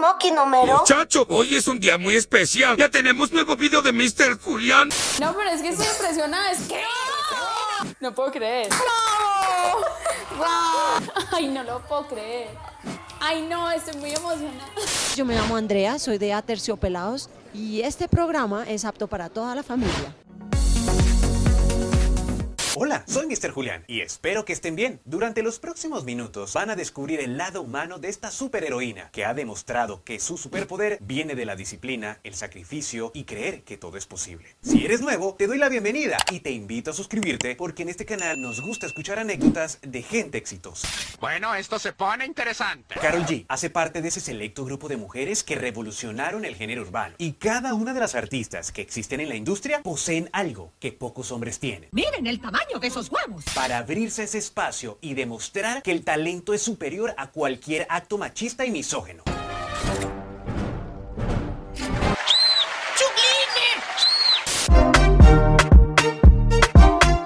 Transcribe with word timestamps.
Moki 0.00 0.30
número? 0.30 0.78
Muchacho, 0.78 1.26
hoy 1.28 1.54
es 1.54 1.68
un 1.68 1.78
día 1.78 1.98
muy 1.98 2.16
especial. 2.16 2.76
Ya 2.76 2.90
tenemos 2.90 3.30
nuevo 3.32 3.54
video 3.54 3.82
de 3.82 3.92
Mr. 3.92 4.40
Julián. 4.40 4.88
No, 5.20 5.34
pero 5.36 5.50
es 5.50 5.60
que 5.60 5.68
estoy 5.68 5.86
impresionada. 5.86 6.50
Es 6.50 6.60
que. 6.60 6.82
No 8.00 8.14
puedo 8.14 8.32
creer. 8.32 8.68
Ay, 11.32 11.48
no 11.48 11.62
lo 11.64 11.80
puedo 11.86 12.08
creer. 12.08 12.48
Ay, 13.20 13.42
no, 13.42 13.70
estoy 13.70 13.96
muy 14.00 14.10
emocionada. 14.10 14.70
Yo 15.14 15.24
me 15.26 15.34
llamo 15.34 15.56
Andrea, 15.56 15.98
soy 15.98 16.16
de 16.16 16.32
Aterciopelados 16.32 17.28
y 17.52 17.82
este 17.82 18.08
programa 18.08 18.64
es 18.66 18.86
apto 18.86 19.06
para 19.06 19.28
toda 19.28 19.54
la 19.54 19.62
familia. 19.62 20.14
Hola, 22.82 23.04
soy 23.06 23.26
Mr. 23.26 23.50
Julián 23.50 23.84
y 23.88 24.00
espero 24.00 24.46
que 24.46 24.54
estén 24.54 24.74
bien. 24.74 25.02
Durante 25.04 25.42
los 25.42 25.58
próximos 25.58 26.04
minutos 26.04 26.54
van 26.54 26.70
a 26.70 26.76
descubrir 26.76 27.20
el 27.20 27.36
lado 27.36 27.60
humano 27.60 27.98
de 27.98 28.08
esta 28.08 28.30
superheroína 28.30 29.10
que 29.10 29.26
ha 29.26 29.34
demostrado 29.34 30.02
que 30.02 30.18
su 30.18 30.38
superpoder 30.38 30.96
viene 31.02 31.34
de 31.34 31.44
la 31.44 31.56
disciplina, 31.56 32.20
el 32.24 32.34
sacrificio 32.34 33.10
y 33.12 33.24
creer 33.24 33.64
que 33.64 33.76
todo 33.76 33.98
es 33.98 34.06
posible. 34.06 34.56
Si 34.62 34.82
eres 34.82 35.02
nuevo, 35.02 35.34
te 35.34 35.46
doy 35.46 35.58
la 35.58 35.68
bienvenida 35.68 36.16
y 36.30 36.40
te 36.40 36.52
invito 36.52 36.92
a 36.92 36.94
suscribirte 36.94 37.54
porque 37.54 37.82
en 37.82 37.90
este 37.90 38.06
canal 38.06 38.40
nos 38.40 38.62
gusta 38.62 38.86
escuchar 38.86 39.18
anécdotas 39.18 39.78
de 39.82 40.00
gente 40.00 40.38
exitosa. 40.38 40.88
Bueno, 41.20 41.54
esto 41.54 41.78
se 41.78 41.92
pone 41.92 42.24
interesante. 42.24 42.94
Carol 42.98 43.26
G 43.26 43.44
hace 43.48 43.68
parte 43.68 44.00
de 44.00 44.08
ese 44.08 44.20
selecto 44.20 44.64
grupo 44.64 44.88
de 44.88 44.96
mujeres 44.96 45.44
que 45.44 45.54
revolucionaron 45.54 46.46
el 46.46 46.56
género 46.56 46.80
urbano 46.80 47.14
y 47.18 47.32
cada 47.32 47.74
una 47.74 47.92
de 47.92 48.00
las 48.00 48.14
artistas 48.14 48.72
que 48.72 48.80
existen 48.80 49.20
en 49.20 49.28
la 49.28 49.36
industria 49.36 49.82
poseen 49.82 50.30
algo 50.32 50.72
que 50.80 50.92
pocos 50.92 51.30
hombres 51.30 51.58
tienen. 51.58 51.90
Miren 51.92 52.26
el 52.26 52.40
tamaño 52.40 52.69
de 52.78 52.86
esos 52.86 53.10
huevos. 53.10 53.44
para 53.54 53.78
abrirse 53.78 54.22
ese 54.22 54.38
espacio 54.38 54.98
y 55.00 55.14
demostrar 55.14 55.82
que 55.82 55.92
el 55.92 56.04
talento 56.04 56.54
es 56.54 56.62
superior 56.62 57.14
a 57.16 57.30
cualquier 57.30 57.86
acto 57.88 58.18
machista 58.18 58.64
y 58.64 58.70
misógeno. 58.70 59.24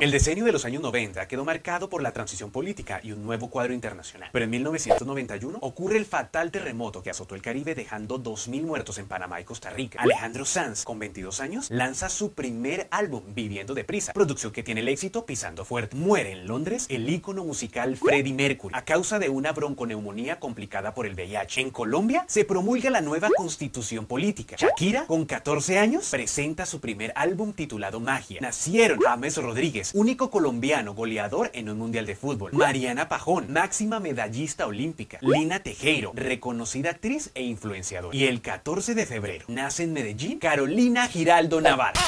El 0.04 0.10
decenio 0.10 0.44
de 0.44 0.52
los 0.52 0.66
años 0.66 0.82
90 0.82 1.26
quedó 1.28 1.46
marcado 1.46 1.88
por 1.88 2.02
la 2.02 2.12
transición 2.12 2.50
política 2.50 3.00
y 3.02 3.12
un 3.12 3.24
nuevo 3.24 3.48
cuadro 3.48 3.72
internacional. 3.72 4.28
Pero 4.34 4.44
en 4.44 4.50
1991 4.50 5.56
ocurre 5.62 5.96
el 5.96 6.04
fatal 6.04 6.50
terremoto 6.50 7.02
que 7.02 7.08
azotó 7.08 7.34
el 7.34 7.40
Caribe 7.40 7.74
dejando 7.74 8.22
2.000 8.22 8.64
muertos 8.64 8.98
en 8.98 9.06
Panamá 9.06 9.40
y 9.40 9.44
Costa 9.44 9.70
Rica. 9.70 10.02
Alejandro 10.02 10.44
Sanz, 10.44 10.84
con 10.84 10.98
22 10.98 11.40
años, 11.40 11.70
lanza 11.70 12.10
su 12.10 12.34
primer 12.34 12.86
álbum, 12.90 13.22
Viviendo 13.34 13.72
Deprisa, 13.72 14.12
producción 14.12 14.52
que 14.52 14.62
tiene 14.62 14.82
el 14.82 14.88
éxito 14.88 15.24
pisando 15.24 15.64
fuerte. 15.64 15.96
Muere 15.96 16.32
en 16.32 16.46
Londres 16.46 16.84
el 16.90 17.08
ícono 17.08 17.42
musical 17.42 17.96
Freddie 17.96 18.34
Mercury 18.34 18.74
a 18.76 18.84
causa 18.84 19.18
de 19.18 19.30
una 19.30 19.52
bronconeumonía 19.52 20.38
complicada 20.38 20.92
por 20.92 21.06
el 21.06 21.14
VIH. 21.14 21.62
En 21.62 21.70
Colombia 21.70 22.26
se 22.28 22.44
promulga 22.44 22.90
la 22.90 23.00
nueva 23.00 23.30
constitución 23.34 24.04
política. 24.04 24.56
Shakira, 24.58 25.06
con 25.06 25.24
14 25.24 25.78
años, 25.78 26.10
presenta 26.10 26.66
su 26.66 26.80
primer 26.80 27.10
álbum 27.16 27.54
titulado 27.54 28.00
Magia. 28.00 28.42
Nacieron 28.42 28.98
James 29.00 29.38
Rodríguez, 29.38 29.93
único 29.94 30.30
colombiano 30.30 30.94
goleador 30.94 31.50
en 31.54 31.70
un 31.70 31.78
mundial 31.78 32.04
de 32.04 32.16
fútbol. 32.16 32.52
Mariana 32.52 33.08
Pajón, 33.08 33.50
máxima 33.50 34.00
medallista 34.00 34.66
olímpica. 34.66 35.18
Lina 35.22 35.60
Tejero, 35.60 36.12
reconocida 36.14 36.90
actriz 36.90 37.30
e 37.34 37.42
influenciadora. 37.42 38.14
Y 38.14 38.24
el 38.24 38.42
14 38.42 38.94
de 38.94 39.06
febrero 39.06 39.46
nace 39.48 39.84
en 39.84 39.92
Medellín 39.92 40.38
Carolina 40.38 41.06
Giraldo 41.06 41.60
Navarro. 41.60 42.00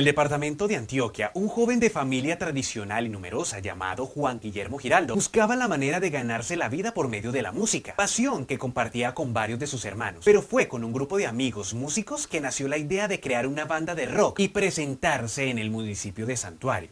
El 0.00 0.06
departamento 0.06 0.66
de 0.66 0.76
Antioquia, 0.76 1.30
un 1.34 1.46
joven 1.46 1.78
de 1.78 1.90
familia 1.90 2.38
tradicional 2.38 3.04
y 3.04 3.10
numerosa 3.10 3.58
llamado 3.58 4.06
Juan 4.06 4.40
Guillermo 4.40 4.78
Giraldo 4.78 5.14
buscaba 5.14 5.56
la 5.56 5.68
manera 5.68 6.00
de 6.00 6.08
ganarse 6.08 6.56
la 6.56 6.70
vida 6.70 6.94
por 6.94 7.08
medio 7.08 7.32
de 7.32 7.42
la 7.42 7.52
música, 7.52 7.94
pasión 7.96 8.46
que 8.46 8.56
compartía 8.56 9.12
con 9.12 9.34
varios 9.34 9.58
de 9.58 9.66
sus 9.66 9.84
hermanos. 9.84 10.24
Pero 10.24 10.40
fue 10.40 10.68
con 10.68 10.84
un 10.84 10.94
grupo 10.94 11.18
de 11.18 11.26
amigos 11.26 11.74
músicos 11.74 12.26
que 12.26 12.40
nació 12.40 12.66
la 12.66 12.78
idea 12.78 13.08
de 13.08 13.20
crear 13.20 13.46
una 13.46 13.66
banda 13.66 13.94
de 13.94 14.06
rock 14.06 14.40
y 14.40 14.48
presentarse 14.48 15.50
en 15.50 15.58
el 15.58 15.70
municipio 15.70 16.24
de 16.24 16.38
Santuario. 16.38 16.88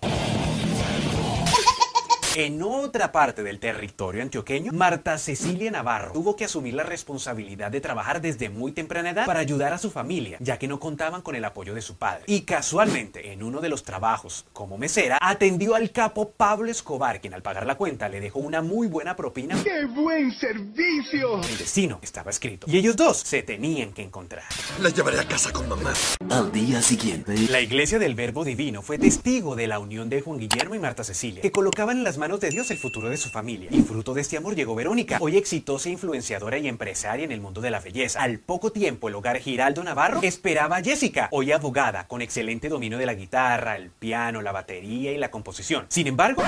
En 2.38 2.62
otra 2.62 3.10
parte 3.10 3.42
del 3.42 3.58
territorio 3.58 4.22
antioqueño, 4.22 4.70
Marta 4.70 5.18
Cecilia 5.18 5.72
Navarro 5.72 6.12
tuvo 6.12 6.36
que 6.36 6.44
asumir 6.44 6.72
la 6.72 6.84
responsabilidad 6.84 7.68
de 7.72 7.80
trabajar 7.80 8.20
desde 8.20 8.48
muy 8.48 8.70
temprana 8.70 9.10
edad 9.10 9.26
para 9.26 9.40
ayudar 9.40 9.72
a 9.72 9.78
su 9.78 9.90
familia, 9.90 10.38
ya 10.38 10.56
que 10.56 10.68
no 10.68 10.78
contaban 10.78 11.20
con 11.20 11.34
el 11.34 11.44
apoyo 11.44 11.74
de 11.74 11.82
su 11.82 11.96
padre. 11.96 12.22
Y 12.28 12.42
casualmente, 12.42 13.32
en 13.32 13.42
uno 13.42 13.60
de 13.60 13.68
los 13.68 13.82
trabajos 13.82 14.46
como 14.52 14.78
mesera, 14.78 15.18
atendió 15.20 15.74
al 15.74 15.90
capo 15.90 16.30
Pablo 16.30 16.70
Escobar, 16.70 17.20
quien 17.20 17.34
al 17.34 17.42
pagar 17.42 17.66
la 17.66 17.74
cuenta 17.74 18.08
le 18.08 18.20
dejó 18.20 18.38
una 18.38 18.62
muy 18.62 18.86
buena 18.86 19.16
propina. 19.16 19.60
¡Qué 19.64 19.86
buen 19.86 20.30
servicio! 20.30 21.42
El 21.42 21.58
destino 21.58 21.98
estaba 22.02 22.30
escrito. 22.30 22.68
Y 22.70 22.78
ellos 22.78 22.94
dos 22.94 23.16
se 23.16 23.42
tenían 23.42 23.92
que 23.92 24.02
encontrar. 24.02 24.44
La 24.80 24.90
llevaré 24.90 25.18
a 25.18 25.26
casa 25.26 25.50
con 25.52 25.68
mamá. 25.68 25.92
Al 26.30 26.52
día 26.52 26.82
siguiente, 26.82 27.34
La 27.50 27.60
iglesia 27.60 27.98
del 27.98 28.14
Verbo 28.14 28.44
Divino 28.44 28.80
fue 28.80 28.96
testigo 28.96 29.56
de 29.56 29.66
la 29.66 29.80
unión 29.80 30.08
de 30.08 30.20
Juan 30.20 30.38
Guillermo 30.38 30.76
y 30.76 30.78
Marta 30.78 31.02
Cecilia, 31.02 31.42
que 31.42 31.50
colocaban 31.50 31.98
en 31.98 32.04
las 32.04 32.16
manos 32.16 32.27
de 32.36 32.50
Dios 32.50 32.70
el 32.70 32.76
futuro 32.76 33.08
de 33.08 33.16
su 33.16 33.30
familia. 33.30 33.70
Y 33.72 33.80
fruto 33.80 34.12
de 34.12 34.20
este 34.20 34.36
amor 34.36 34.54
llegó 34.54 34.74
Verónica, 34.74 35.16
hoy 35.20 35.38
exitosa 35.38 35.88
influenciadora 35.88 36.58
y 36.58 36.68
empresaria 36.68 37.24
en 37.24 37.32
el 37.32 37.40
mundo 37.40 37.62
de 37.62 37.70
la 37.70 37.80
belleza. 37.80 38.22
Al 38.22 38.38
poco 38.38 38.70
tiempo, 38.70 39.08
el 39.08 39.14
hogar 39.14 39.38
Giraldo 39.38 39.82
Navarro 39.82 40.20
esperaba 40.22 40.76
a 40.76 40.82
Jessica, 40.82 41.28
hoy 41.32 41.52
abogada, 41.52 42.06
con 42.06 42.20
excelente 42.20 42.68
dominio 42.68 42.98
de 42.98 43.06
la 43.06 43.14
guitarra, 43.14 43.76
el 43.76 43.90
piano, 43.90 44.42
la 44.42 44.52
batería 44.52 45.12
y 45.12 45.16
la 45.16 45.30
composición. 45.30 45.86
Sin 45.88 46.06
embargo, 46.06 46.42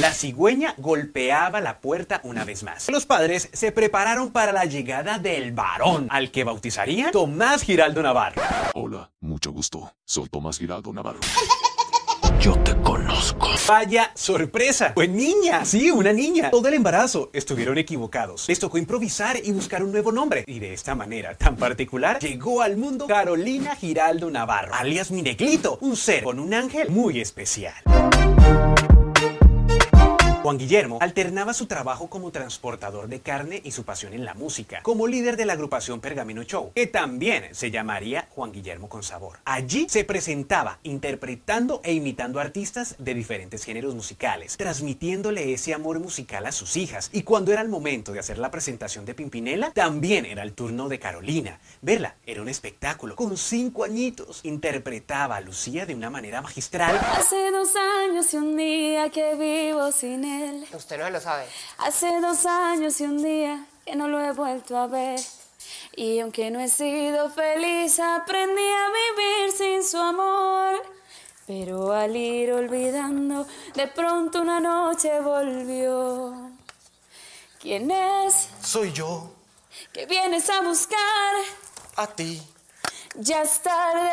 la 0.00 0.12
cigüeña 0.12 0.74
golpeaba 0.78 1.60
la 1.60 1.80
puerta 1.80 2.20
una 2.24 2.44
vez 2.44 2.62
más. 2.62 2.88
Los 2.88 3.04
padres 3.04 3.50
se 3.52 3.72
prepararon 3.72 4.30
para 4.30 4.52
la 4.52 4.64
llegada 4.64 5.18
del 5.18 5.52
varón, 5.52 6.06
al 6.10 6.30
que 6.30 6.44
bautizarían 6.44 7.10
Tomás 7.10 7.62
Giraldo 7.62 8.02
Navarro. 8.02 8.40
Hola, 8.74 9.10
mucho 9.20 9.50
gusto. 9.50 9.92
Soy 10.04 10.28
Tomás 10.28 10.58
Giraldo 10.58 10.92
Navarro. 10.92 11.20
yo 12.40 12.54
te 12.64 12.74
conozco. 12.76 13.48
Vaya 13.68 14.10
sorpresa. 14.14 14.92
Fue 14.94 15.06
niña. 15.06 15.64
Sí, 15.64 15.90
una 15.90 16.12
niña. 16.12 16.50
Todo 16.50 16.68
el 16.68 16.74
embarazo. 16.74 17.30
Estuvieron 17.34 17.76
equivocados. 17.76 18.48
Les 18.48 18.58
tocó 18.58 18.78
improvisar 18.78 19.36
y 19.42 19.52
buscar 19.52 19.84
un 19.84 19.92
nuevo 19.92 20.10
nombre. 20.10 20.44
Y 20.46 20.58
de 20.58 20.72
esta 20.72 20.94
manera 20.94 21.34
tan 21.34 21.56
particular 21.56 22.18
llegó 22.18 22.62
al 22.62 22.78
mundo 22.78 23.06
Carolina 23.06 23.76
Giraldo 23.76 24.30
Navarro, 24.30 24.74
alias 24.74 25.10
Mineglito, 25.10 25.78
un 25.82 25.96
ser 25.96 26.24
con 26.24 26.40
un 26.40 26.54
ángel 26.54 26.88
muy 26.88 27.20
especial. 27.20 27.74
Juan 30.42 30.56
Guillermo 30.56 30.96
alternaba 31.02 31.52
su 31.52 31.66
trabajo 31.66 32.08
como 32.08 32.30
transportador 32.30 33.08
de 33.08 33.20
carne 33.20 33.60
y 33.62 33.72
su 33.72 33.84
pasión 33.84 34.14
en 34.14 34.24
la 34.24 34.32
música, 34.32 34.80
como 34.82 35.06
líder 35.06 35.36
de 35.36 35.44
la 35.44 35.52
agrupación 35.52 36.00
Pergamino 36.00 36.42
Show, 36.44 36.72
que 36.74 36.86
también 36.86 37.54
se 37.54 37.70
llamaría 37.70 38.26
Juan 38.30 38.50
Guillermo 38.50 38.88
con 38.88 39.02
Sabor. 39.02 39.40
Allí 39.44 39.86
se 39.90 40.02
presentaba 40.04 40.78
interpretando 40.82 41.82
e 41.84 41.92
imitando 41.92 42.40
artistas 42.40 42.94
de 42.98 43.12
diferentes 43.12 43.64
géneros 43.64 43.94
musicales, 43.94 44.56
transmitiéndole 44.56 45.52
ese 45.52 45.74
amor 45.74 46.00
musical 46.00 46.46
a 46.46 46.52
sus 46.52 46.78
hijas. 46.78 47.10
Y 47.12 47.22
cuando 47.22 47.52
era 47.52 47.60
el 47.60 47.68
momento 47.68 48.12
de 48.12 48.20
hacer 48.20 48.38
la 48.38 48.50
presentación 48.50 49.04
de 49.04 49.12
Pimpinela, 49.12 49.72
también 49.72 50.24
era 50.24 50.42
el 50.42 50.54
turno 50.54 50.88
de 50.88 50.98
Carolina. 50.98 51.60
Verla 51.82 52.14
era 52.24 52.40
un 52.40 52.48
espectáculo. 52.48 53.14
Con 53.14 53.36
cinco 53.36 53.84
añitos 53.84 54.40
interpretaba 54.44 55.36
a 55.36 55.40
Lucía 55.42 55.84
de 55.84 55.94
una 55.94 56.08
manera 56.08 56.40
magistral. 56.40 56.96
Hace 56.96 57.50
dos 57.50 57.68
años 57.76 58.32
y 58.32 58.36
un 58.38 58.56
día 58.56 59.10
que 59.10 59.34
vivo 59.34 59.92
sin 59.92 60.29
él. 60.30 60.66
Usted 60.72 60.98
no 60.98 61.04
se 61.06 61.10
lo 61.10 61.20
sabe. 61.20 61.46
Hace 61.78 62.20
dos 62.20 62.46
años 62.46 63.00
y 63.00 63.04
un 63.04 63.22
día 63.22 63.64
que 63.84 63.96
no 63.96 64.08
lo 64.08 64.20
he 64.20 64.32
vuelto 64.32 64.76
a 64.76 64.86
ver. 64.86 65.20
Y 65.96 66.20
aunque 66.20 66.50
no 66.50 66.60
he 66.60 66.68
sido 66.68 67.30
feliz, 67.30 67.98
aprendí 68.00 68.62
a 68.62 68.86
vivir 68.88 69.52
sin 69.56 69.84
su 69.84 69.98
amor. 69.98 70.82
Pero 71.46 71.92
al 71.92 72.14
ir 72.16 72.52
olvidando, 72.52 73.46
de 73.74 73.86
pronto 73.88 74.40
una 74.40 74.60
noche 74.60 75.20
volvió. 75.20 76.50
¿Quién 77.60 77.90
es 77.90 78.48
Soy 78.62 78.92
yo, 78.92 79.30
que 79.92 80.06
vienes 80.06 80.48
a 80.48 80.60
buscar? 80.62 81.34
a 81.96 82.06
ti. 82.06 82.40
Ya 83.16 83.42
es 83.42 83.60
tarde, 83.60 84.10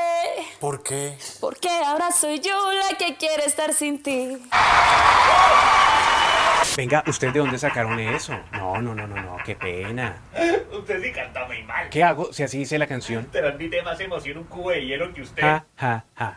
¿Por 0.60 0.82
qué? 0.82 1.18
porque 1.40 1.70
ahora 1.70 2.12
soy 2.12 2.40
yo 2.40 2.74
la 2.74 2.98
que 2.98 3.16
quiere 3.16 3.46
estar 3.46 3.72
sin 3.74 4.02
ti. 4.02 4.36
Venga, 6.78 7.04
¿usted 7.08 7.34
de 7.34 7.40
dónde 7.40 7.58
sacaron 7.58 8.00
eso? 8.00 8.40
No, 8.52 8.80
no, 8.80 8.94
no, 8.94 9.08
no, 9.08 9.16
no, 9.16 9.38
qué 9.44 9.56
pena. 9.56 10.22
Usted 10.72 11.02
sí 11.02 11.12
canta 11.12 11.44
muy 11.48 11.64
mal. 11.64 11.90
¿Qué 11.90 12.04
hago 12.04 12.32
si 12.32 12.44
así 12.44 12.60
dice 12.60 12.78
la 12.78 12.86
canción? 12.86 13.28
Transmite 13.32 13.82
más 13.82 14.00
emoción 14.00 14.38
un 14.38 14.44
cubo 14.44 14.70
de 14.70 14.86
hielo 14.86 15.12
que 15.12 15.24
usted. 15.24 15.42
Ja, 15.42 15.66
ja, 15.76 16.06
ja. 16.14 16.36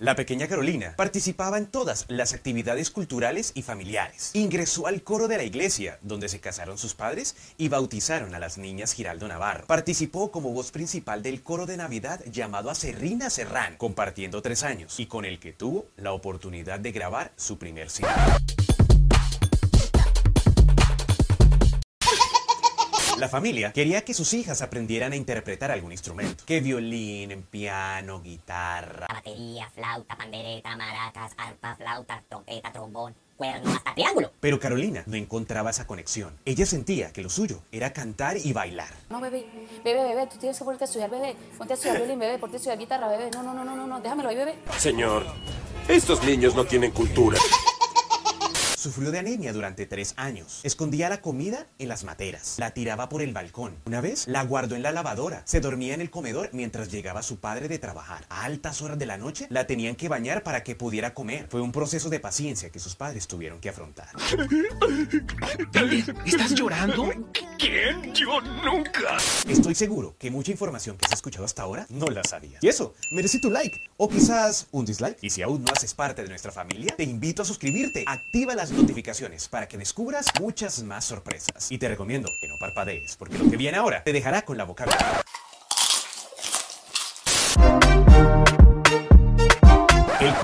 La 0.00 0.16
pequeña 0.16 0.48
Carolina 0.48 0.94
participaba 0.96 1.58
en 1.58 1.66
todas 1.66 2.06
las 2.08 2.32
actividades 2.32 2.90
culturales 2.90 3.52
y 3.54 3.60
familiares. 3.60 4.30
Ingresó 4.32 4.86
al 4.86 5.02
coro 5.02 5.28
de 5.28 5.36
la 5.36 5.44
iglesia, 5.44 5.98
donde 6.00 6.30
se 6.30 6.40
casaron 6.40 6.78
sus 6.78 6.94
padres 6.94 7.36
y 7.58 7.68
bautizaron 7.68 8.34
a 8.34 8.38
las 8.38 8.56
niñas 8.56 8.94
Giraldo 8.94 9.28
Navarro. 9.28 9.66
Participó 9.66 10.30
como 10.30 10.48
voz 10.54 10.72
principal 10.72 11.22
del 11.22 11.42
coro 11.42 11.66
de 11.66 11.76
Navidad 11.76 12.24
llamado 12.24 12.70
Acerrina 12.70 13.28
Serrán, 13.28 13.76
compartiendo 13.76 14.40
tres 14.40 14.62
años, 14.62 14.98
y 14.98 15.06
con 15.06 15.26
el 15.26 15.38
que 15.40 15.52
tuvo 15.52 15.88
la 15.96 16.12
oportunidad 16.12 16.80
de 16.80 16.92
grabar 16.92 17.32
su 17.36 17.58
primer 17.58 17.90
single. 17.90 18.14
La 23.24 23.30
familia 23.30 23.72
quería 23.72 24.04
que 24.04 24.12
sus 24.12 24.34
hijas 24.34 24.60
aprendieran 24.60 25.12
a 25.12 25.16
interpretar 25.16 25.70
algún 25.70 25.92
instrumento. 25.92 26.44
Que 26.44 26.60
violín, 26.60 27.46
piano, 27.50 28.20
guitarra. 28.20 29.06
Batería, 29.08 29.66
flauta, 29.70 30.14
pandereta, 30.14 30.76
maracas, 30.76 31.32
arpa, 31.38 31.74
flauta, 31.74 32.22
trompeta, 32.28 32.70
trombón, 32.70 33.14
cuerno, 33.38 33.72
hasta 33.72 33.94
triángulo. 33.94 34.30
Pero 34.40 34.60
Carolina 34.60 35.04
no 35.06 35.16
encontraba 35.16 35.70
esa 35.70 35.86
conexión. 35.86 36.38
Ella 36.44 36.66
sentía 36.66 37.14
que 37.14 37.22
lo 37.22 37.30
suyo 37.30 37.62
era 37.72 37.94
cantar 37.94 38.36
y 38.36 38.52
bailar. 38.52 38.92
No, 39.08 39.22
bebé, 39.22 39.46
bebé, 39.82 40.04
bebé, 40.04 40.26
tú 40.26 40.36
tienes 40.36 40.58
que 40.58 40.64
ponerte 40.66 40.84
a 40.84 40.86
estudiar, 40.86 41.08
bebé. 41.08 41.34
Ponte 41.56 41.72
a 41.72 41.76
estudiar 41.76 41.96
violín, 41.96 42.18
bebé, 42.18 42.38
ponte 42.38 42.56
a 42.56 42.58
estudiar 42.58 42.78
guitarra, 42.78 43.08
bebé. 43.08 43.30
No, 43.30 43.42
no, 43.42 43.54
no, 43.54 43.64
no, 43.64 43.74
no, 43.74 43.86
no, 43.86 44.00
déjamelo 44.02 44.28
ahí, 44.28 44.36
bebé. 44.36 44.56
Señor, 44.76 45.24
estos 45.88 46.22
niños 46.24 46.54
no 46.54 46.66
tienen 46.66 46.90
cultura. 46.90 47.38
Sufrió 48.84 49.10
de 49.10 49.18
anemia 49.18 49.54
durante 49.54 49.86
tres 49.86 50.12
años. 50.18 50.60
Escondía 50.62 51.08
la 51.08 51.22
comida 51.22 51.66
en 51.78 51.88
las 51.88 52.04
materas. 52.04 52.56
La 52.58 52.72
tiraba 52.72 53.08
por 53.08 53.22
el 53.22 53.32
balcón. 53.32 53.78
Una 53.86 54.02
vez 54.02 54.28
la 54.28 54.44
guardó 54.44 54.76
en 54.76 54.82
la 54.82 54.92
lavadora. 54.92 55.40
Se 55.46 55.60
dormía 55.60 55.94
en 55.94 56.02
el 56.02 56.10
comedor 56.10 56.50
mientras 56.52 56.92
llegaba 56.92 57.22
su 57.22 57.40
padre 57.40 57.66
de 57.68 57.78
trabajar. 57.78 58.26
A 58.28 58.44
altas 58.44 58.82
horas 58.82 58.98
de 58.98 59.06
la 59.06 59.16
noche 59.16 59.46
la 59.48 59.66
tenían 59.66 59.94
que 59.94 60.10
bañar 60.10 60.42
para 60.42 60.62
que 60.62 60.74
pudiera 60.74 61.14
comer. 61.14 61.46
Fue 61.48 61.62
un 61.62 61.72
proceso 61.72 62.10
de 62.10 62.20
paciencia 62.20 62.68
que 62.68 62.78
sus 62.78 62.94
padres 62.94 63.26
tuvieron 63.26 63.58
que 63.58 63.70
afrontar. 63.70 64.08
¿Estás 66.26 66.54
llorando? 66.54 67.10
¿Quién? 67.58 68.12
Yo 68.14 68.40
nunca. 68.40 69.16
Estoy 69.48 69.74
seguro 69.74 70.16
que 70.18 70.30
mucha 70.30 70.50
información 70.50 70.96
que 70.96 71.06
has 71.06 71.12
escuchado 71.12 71.44
hasta 71.44 71.62
ahora 71.62 71.86
no 71.88 72.06
la 72.06 72.22
sabías. 72.24 72.62
Y 72.62 72.68
eso, 72.68 72.94
merece 73.10 73.38
tu 73.38 73.50
like 73.50 73.80
o 73.96 74.08
quizás 74.08 74.66
un 74.72 74.84
dislike. 74.84 75.18
Y 75.22 75.30
si 75.30 75.42
aún 75.42 75.62
no 75.62 75.72
haces 75.72 75.94
parte 75.94 76.22
de 76.22 76.28
nuestra 76.28 76.52
familia, 76.52 76.94
te 76.96 77.04
invito 77.04 77.42
a 77.42 77.44
suscribirte. 77.44 78.04
Activa 78.06 78.54
las 78.54 78.70
notificaciones 78.70 79.48
para 79.48 79.68
que 79.68 79.78
descubras 79.78 80.26
muchas 80.40 80.82
más 80.82 81.04
sorpresas. 81.04 81.70
Y 81.70 81.78
te 81.78 81.88
recomiendo 81.88 82.28
que 82.40 82.48
no 82.48 82.58
parpadees, 82.58 83.16
porque 83.16 83.38
lo 83.38 83.50
que 83.50 83.56
viene 83.56 83.78
ahora 83.78 84.02
te 84.02 84.12
dejará 84.12 84.42
con 84.42 84.56
la 84.56 84.64
boca 84.64 84.84
abierta. 84.84 85.24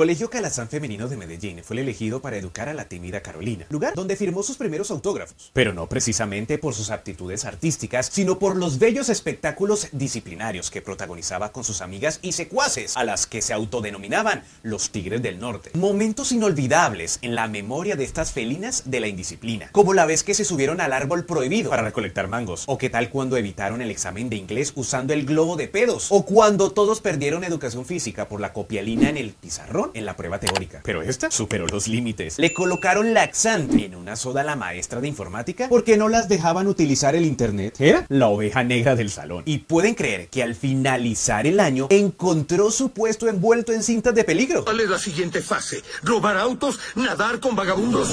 Colegio 0.01 0.31
Calazán 0.31 0.71
Femenino 0.71 1.09
de 1.09 1.19
Medellín 1.19 1.63
fue 1.63 1.77
el 1.77 1.83
elegido 1.83 2.23
para 2.23 2.39
educar 2.39 2.71
a 2.71 2.73
la 2.73 2.87
tímida 2.87 3.21
Carolina, 3.21 3.67
lugar 3.69 3.93
donde 3.95 4.17
firmó 4.17 4.43
sus 4.43 4.57
primeros 4.57 4.91
autógrafos, 4.91 5.51
pero 5.53 5.75
no 5.75 5.91
precisamente 5.91 6.57
por 6.57 6.73
sus 6.73 6.89
aptitudes 6.91 7.45
artísticas, 7.45 8.09
sino 8.11 8.39
por 8.39 8.57
los 8.57 8.79
bellos 8.79 9.11
espectáculos 9.11 9.89
disciplinarios 9.93 10.71
que 10.71 10.81
protagonizaba 10.81 11.53
con 11.53 11.65
sus 11.65 11.83
amigas 11.83 12.19
y 12.23 12.33
secuaces, 12.33 12.97
a 12.97 13.05
las 13.05 13.27
que 13.27 13.43
se 13.43 13.53
autodenominaban 13.53 14.43
los 14.63 14.89
Tigres 14.89 15.21
del 15.21 15.39
Norte. 15.39 15.71
Momentos 15.75 16.33
inolvidables 16.33 17.19
en 17.21 17.35
la 17.35 17.47
memoria 17.47 17.95
de 17.95 18.05
estas 18.05 18.33
felinas 18.33 18.85
de 18.87 19.01
la 19.01 19.09
indisciplina, 19.09 19.69
como 19.71 19.93
la 19.93 20.07
vez 20.07 20.25
que 20.25 20.33
se 20.33 20.47
subieron 20.47 20.81
al 20.81 20.95
árbol 20.95 21.27
prohibido 21.27 21.69
para 21.69 21.83
recolectar 21.83 22.27
mangos, 22.27 22.65
o 22.69 22.79
qué 22.79 22.89
tal 22.89 23.11
cuando 23.11 23.37
evitaron 23.37 23.83
el 23.83 23.91
examen 23.91 24.31
de 24.31 24.37
inglés 24.37 24.73
usando 24.77 25.13
el 25.13 25.27
globo 25.27 25.57
de 25.57 25.69
pedos, 25.69 26.07
o 26.09 26.25
cuando 26.25 26.73
todos 26.73 27.03
perdieron 27.03 27.45
educación 27.45 27.85
física 27.85 28.31
por 28.31 28.41
la 28.41 28.55
copialina 28.55 29.11
en 29.11 29.19
el 29.19 29.33
pizarrón 29.33 29.90
en 29.95 30.07
la 30.07 30.17
prueba 30.17 30.39
teórica. 30.39 30.81
Pero 30.85 31.03
esta 31.03 31.31
superó 31.31 31.67
los 31.67 31.89
límites. 31.89 32.39
Le 32.39 32.53
colocaron 32.53 33.15
laxante 33.15 33.85
en 33.85 33.95
una 33.95 34.17
soda 34.17 34.41
a 34.43 34.45
la 34.45 34.57
maestra 34.57 35.01
de 35.01 35.09
informática 35.09 35.69
porque 35.69 35.97
no 35.97 36.09
las 36.09 36.29
dejaban 36.29 36.67
utilizar 36.67 37.15
el 37.15 37.25
internet. 37.25 37.77
Era 37.81 38.07
la 38.09 38.29
oveja 38.29 38.65
negra 38.65 38.97
del 38.97 39.11
salón. 39.11 39.43
Y 39.47 39.59
pueden 39.59 39.95
creer 39.95 40.29
que 40.29 40.43
al 40.43 40.55
finalizar 40.55 41.47
el 41.47 41.61
año 41.61 41.89
encontró 41.91 42.71
su 42.71 42.91
puesto 42.91 43.29
envuelto 43.29 43.73
en 43.73 43.83
cintas 43.83 44.15
de 44.15 44.25
peligro. 44.25 44.65
¿Cuál 44.65 44.81
es 44.81 44.91
la 44.91 44.99
siguiente 44.99 45.41
fase? 45.41 45.83
¿Robar 46.03 46.37
autos? 46.37 46.79
¿Nadar 46.95 47.41
con 47.41 47.57
vagabundos? 47.57 48.13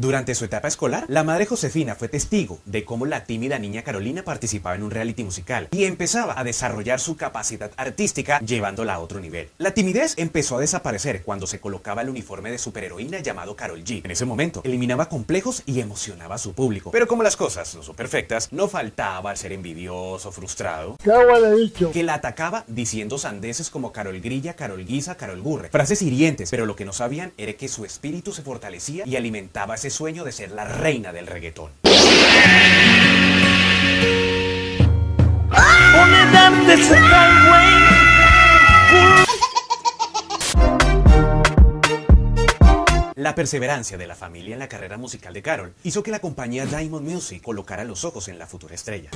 Durante 0.00 0.34
su 0.34 0.46
etapa 0.46 0.66
escolar, 0.66 1.04
la 1.08 1.24
madre 1.24 1.44
Josefina 1.44 1.94
fue 1.94 2.08
testigo 2.08 2.58
de 2.64 2.86
cómo 2.86 3.04
la 3.04 3.24
tímida 3.24 3.58
niña 3.58 3.82
Carolina 3.82 4.22
participaba 4.22 4.74
en 4.74 4.82
un 4.82 4.90
reality 4.90 5.24
musical 5.24 5.68
y 5.72 5.84
empezaba 5.84 6.40
a 6.40 6.42
desarrollar 6.42 7.00
su 7.00 7.18
capacidad 7.18 7.70
artística 7.76 8.40
llevándola 8.40 8.94
a 8.94 9.00
otro 9.00 9.20
nivel. 9.20 9.50
La 9.58 9.74
timidez 9.74 10.14
empezó 10.16 10.56
a 10.56 10.60
desaparecer 10.60 11.22
cuando 11.22 11.46
se 11.46 11.60
colocaba 11.60 12.00
el 12.00 12.08
uniforme 12.08 12.50
de 12.50 12.56
superheroína 12.56 13.18
llamado 13.18 13.56
Carol 13.56 13.84
G. 13.84 14.02
En 14.02 14.10
ese 14.10 14.24
momento, 14.24 14.62
eliminaba 14.64 15.10
complejos 15.10 15.62
y 15.66 15.80
emocionaba 15.80 16.36
a 16.36 16.38
su 16.38 16.54
público. 16.54 16.92
Pero 16.92 17.06
como 17.06 17.22
las 17.22 17.36
cosas 17.36 17.74
no 17.74 17.82
son 17.82 17.94
perfectas, 17.94 18.50
no 18.52 18.68
faltaba 18.68 19.28
al 19.28 19.36
ser 19.36 19.52
envidioso, 19.52 20.32
frustrado, 20.32 20.96
que 21.92 22.02
la 22.02 22.14
atacaba 22.14 22.64
diciendo 22.68 23.18
sandeces 23.18 23.68
como 23.68 23.92
Carol 23.92 24.18
Grilla, 24.22 24.54
Carol 24.56 24.82
Guisa, 24.82 25.18
Carol 25.18 25.42
Gurre. 25.42 25.68
Frases 25.68 26.00
hirientes, 26.00 26.50
pero 26.50 26.64
lo 26.64 26.74
que 26.74 26.86
no 26.86 26.94
sabían 26.94 27.34
era 27.36 27.52
que 27.52 27.68
su 27.68 27.84
espíritu 27.84 28.32
se 28.32 28.40
fortalecía 28.40 29.04
y 29.06 29.16
alimentaba 29.16 29.74
ese 29.74 29.89
sueño 29.90 30.24
de 30.24 30.32
ser 30.32 30.52
la 30.52 30.64
reina 30.64 31.12
del 31.12 31.26
reggaetón. 31.26 31.70
La 43.20 43.34
perseverancia 43.34 43.98
de 43.98 44.06
la 44.06 44.14
familia 44.14 44.54
en 44.54 44.58
la 44.58 44.68
carrera 44.68 44.96
musical 44.96 45.34
de 45.34 45.42
Carol 45.42 45.74
hizo 45.84 46.02
que 46.02 46.10
la 46.10 46.20
compañía 46.20 46.64
Diamond 46.64 47.06
Music 47.06 47.42
colocara 47.42 47.84
los 47.84 48.04
ojos 48.04 48.28
en 48.28 48.38
la 48.38 48.46
futura 48.46 48.74
estrella. 48.74 49.10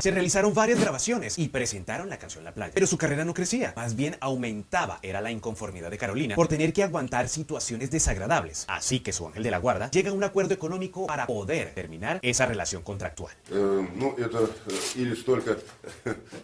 Se 0.00 0.10
realizaron 0.10 0.54
varias 0.54 0.80
grabaciones 0.80 1.38
y 1.38 1.48
presentaron 1.48 2.08
la 2.08 2.18
canción 2.18 2.44
La 2.44 2.52
Playa. 2.52 2.72
Pero 2.74 2.86
su 2.86 2.98
carrera 2.98 3.24
no 3.24 3.34
crecía, 3.34 3.72
más 3.76 3.96
bien 3.96 4.16
aumentaba. 4.20 4.98
Era 5.02 5.20
la 5.20 5.30
inconformidad 5.30 5.90
de 5.90 5.98
Carolina 5.98 6.34
por 6.34 6.48
tener 6.48 6.72
que 6.72 6.82
aguantar 6.82 7.28
situaciones 7.28 7.90
desagradables. 7.90 8.64
Así 8.68 9.00
que 9.00 9.12
su 9.12 9.26
ángel 9.26 9.42
de 9.42 9.50
la 9.50 9.58
guarda 9.58 9.90
llega 9.90 10.10
a 10.10 10.14
un 10.14 10.24
acuerdo 10.24 10.54
económico 10.54 11.06
para 11.06 11.26
poder 11.26 11.74
terminar 11.74 12.20
esa 12.22 12.46
relación 12.46 12.82
contractual. 12.82 13.34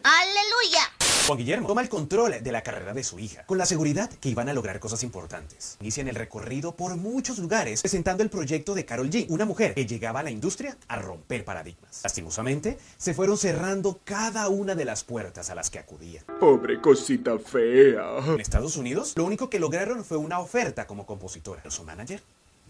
¡Aleluya! 0.03 1.04
Juan 1.27 1.39
Guillermo 1.39 1.67
toma 1.67 1.81
el 1.81 1.89
control 1.89 2.43
de 2.43 2.53
la 2.53 2.63
carrera 2.63 2.93
de 2.93 3.03
su 3.03 3.19
hija, 3.19 3.47
con 3.47 3.57
la 3.57 3.65
seguridad 3.65 4.11
que 4.11 4.29
iban 4.29 4.51
a 4.51 4.53
lograr 4.53 4.79
cosas 4.79 5.03
importantes. 5.03 5.79
Inician 5.81 6.07
el 6.07 6.17
recorrido 6.17 6.77
por 6.77 6.95
muchos 6.97 7.39
lugares, 7.39 7.81
presentando 7.81 8.23
el 8.23 8.29
proyecto 8.29 8.75
de 8.75 8.85
Carol 8.85 9.09
G, 9.09 9.25
una 9.31 9.47
mujer 9.47 9.73
que 9.73 9.87
llegaba 9.87 10.21
a 10.21 10.23
la 10.23 10.31
industria 10.31 10.77
a 10.87 10.99
romper 10.99 11.47
paradigmas. 11.47 12.03
Lastimosamente, 12.03 12.77
se 12.99 13.15
fueron 13.15 13.39
cerrando 13.39 14.01
cada 14.05 14.51
una 14.51 14.75
de 14.75 14.85
las 14.85 15.03
puertas 15.03 15.49
a 15.49 15.55
las 15.55 15.71
que 15.71 15.79
acudían. 15.79 16.25
Pobre 16.39 16.79
cosita 16.83 17.39
fea. 17.39 18.19
En 18.27 18.41
Estados 18.41 18.77
Unidos, 18.77 19.15
lo 19.17 19.25
único 19.25 19.49
que 19.49 19.59
lograron 19.59 20.05
fue 20.05 20.19
una 20.19 20.41
oferta 20.41 20.87
como 20.87 21.07
compositora. 21.07 21.63
Pero 21.63 21.71
su 21.71 21.85
manager 21.85 22.21